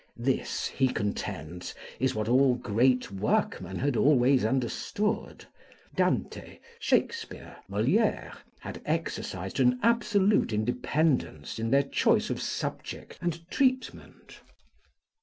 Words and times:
This, 0.17 0.65
he 0.65 0.87
contends, 0.87 1.75
is 1.99 2.15
what 2.15 2.27
all 2.27 2.55
great 2.55 3.11
workmen 3.11 3.77
had 3.77 3.95
always 3.95 4.43
understood. 4.43 5.45
Dante, 5.95 6.57
Shakespeare, 6.79 7.57
Molière, 7.69 8.35
had 8.61 8.81
exercised 8.83 9.59
an 9.59 9.79
absolute 9.83 10.51
independence 10.53 11.59
in 11.59 11.69
their 11.69 11.83
choice 11.83 12.31
of 12.31 12.41
subject 12.41 13.19
and 13.21 13.47
treatment. 13.51 14.41